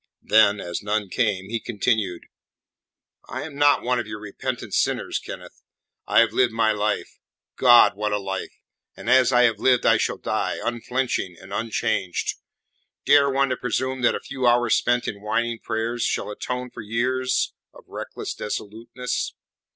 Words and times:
Then, 0.23 0.59
as 0.59 0.81
none 0.81 1.09
came, 1.09 1.49
he 1.51 1.59
continued: 1.59 2.23
"I 3.29 3.43
am 3.43 3.53
not 3.55 3.83
one 3.83 3.99
of 3.99 4.07
your 4.07 4.19
repentant 4.19 4.73
sinners, 4.73 5.19
Kenneth. 5.19 5.61
I 6.07 6.21
have 6.21 6.33
lived 6.33 6.53
my 6.53 6.71
life 6.71 7.19
God, 7.55 7.95
what 7.95 8.11
a 8.11 8.17
life! 8.17 8.51
and 8.97 9.07
as 9.11 9.31
I 9.31 9.43
have 9.43 9.59
lived 9.59 9.85
I 9.85 9.97
shall 9.97 10.17
die, 10.17 10.57
unflinching 10.63 11.37
and 11.39 11.53
unchanged. 11.53 12.37
Dare 13.05 13.29
one 13.29 13.49
to 13.49 13.57
presume 13.57 14.01
that 14.01 14.15
a 14.15 14.19
few 14.19 14.47
hours 14.47 14.75
spent 14.75 15.07
in 15.07 15.21
whining 15.21 15.59
prayers 15.59 16.01
shall 16.01 16.31
atone 16.31 16.71
for 16.71 16.81
years 16.81 17.53
of 17.71 17.83
reckless 17.87 18.33
dissoluteness? 18.33 19.35